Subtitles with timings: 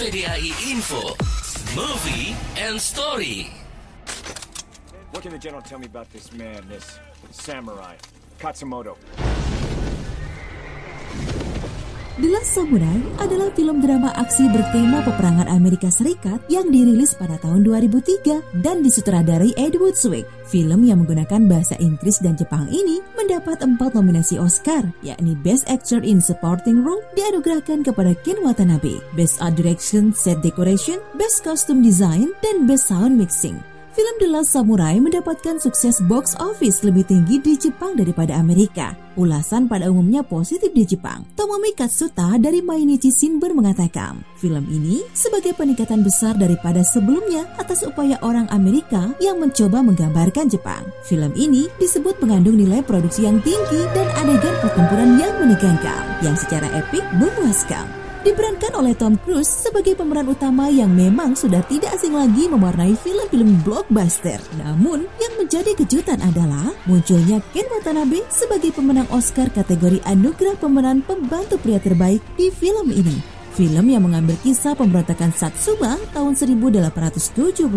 [0.00, 1.14] Info,
[1.76, 3.50] Movie and Story.
[5.10, 6.98] What can the general tell me about this man, this
[7.30, 7.96] samurai,
[8.38, 8.96] Katsumoto?
[12.20, 17.64] The Last Samurai adalah film drama aksi bertema peperangan Amerika Serikat yang dirilis pada tahun
[17.64, 20.28] 2003 dan disutradarai Edward Zwick.
[20.44, 26.04] Film yang menggunakan bahasa Inggris dan Jepang ini mendapat empat nominasi Oscar, yakni Best Actor
[26.04, 32.28] in Supporting Role dianugerahkan kepada Ken Watanabe, Best Art Direction, Set Decoration, Best Costume Design,
[32.44, 33.71] dan Best Sound Mixing.
[33.92, 38.96] Film The Last Samurai mendapatkan sukses box office lebih tinggi di Jepang daripada Amerika.
[39.20, 41.28] Ulasan pada umumnya positif di Jepang.
[41.36, 48.16] Tomomi Katsuta dari Mainichi Shinbun mengatakan, film ini sebagai peningkatan besar daripada sebelumnya atas upaya
[48.24, 50.88] orang Amerika yang mencoba menggambarkan Jepang.
[51.04, 56.64] Film ini disebut mengandung nilai produksi yang tinggi dan adegan pertempuran yang menegangkan, yang secara
[56.80, 62.46] epik memuaskan diperankan oleh Tom Cruise sebagai pemeran utama yang memang sudah tidak asing lagi
[62.46, 64.38] mewarnai film-film blockbuster.
[64.62, 71.58] Namun, yang menjadi kejutan adalah munculnya Ken Watanabe sebagai pemenang Oscar kategori anugerah pemeran pembantu
[71.58, 73.42] pria terbaik di film ini.
[73.52, 77.68] Film yang mengambil kisah pemberontakan Satsuma tahun 1877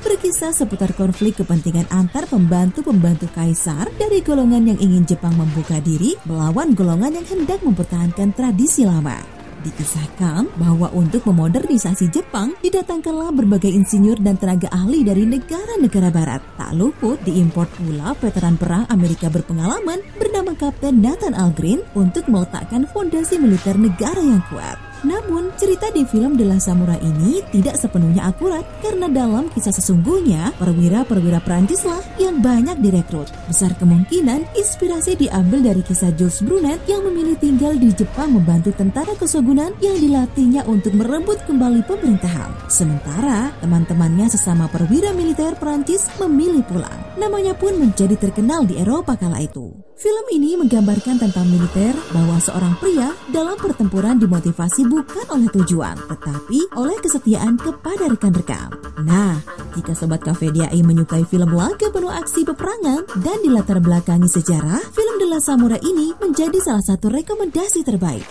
[0.00, 6.72] berkisah seputar konflik kepentingan antar pembantu-pembantu kaisar dari golongan yang ingin Jepang membuka diri melawan
[6.72, 9.39] golongan yang hendak mempertahankan tradisi lama.
[9.60, 16.40] Dikisahkan bahwa untuk memodernisasi Jepang didatangkanlah berbagai insinyur dan tenaga ahli dari negara-negara barat.
[16.56, 23.36] Tak luput diimpor pula veteran perang Amerika berpengalaman bernama Kapten Nathan Algren untuk meletakkan fondasi
[23.36, 24.89] militer negara yang kuat.
[25.04, 30.52] Namun, cerita di film The Last Samurai ini tidak sepenuhnya akurat karena dalam kisah sesungguhnya,
[30.60, 33.32] perwira-perwira Prancislah yang banyak direkrut.
[33.48, 39.16] Besar kemungkinan inspirasi diambil dari kisah Jules Brunet yang memilih tinggal di Jepang membantu tentara
[39.16, 42.70] kesogunan yang dilatihnya untuk merebut kembali pemerintahan.
[42.70, 47.09] Sementara, teman-temannya sesama perwira militer Prancis memilih pulang.
[47.20, 49.76] Namanya pun menjadi terkenal di Eropa kala itu.
[50.00, 56.72] Film ini menggambarkan tentang militer bahwa seorang pria dalam pertempuran dimotivasi bukan oleh tujuan, tetapi
[56.80, 58.72] oleh kesetiaan kepada rekan-rekan.
[59.04, 59.36] Nah,
[59.76, 65.20] jika Sobat Cafe DAI menyukai film laga penuh aksi peperangan dan dilatar belakangi sejarah, film
[65.20, 68.24] The Last Samurai ini menjadi salah satu rekomendasi terbaik.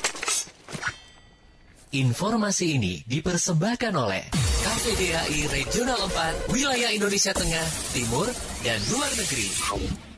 [1.94, 8.28] Informasi ini dipersembahkan oleh KVDAI Regional 4, Wilayah Indonesia Tengah, Timur,
[8.60, 10.09] dan Luar Negeri.